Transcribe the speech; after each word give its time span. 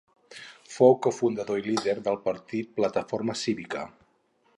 Fou 0.75 0.95
cofundador 1.07 1.61
i 1.61 1.65
líder 1.67 1.95
del 2.07 2.17
partit 2.29 2.73
Plataforma 2.79 3.37
Cívica. 3.43 3.85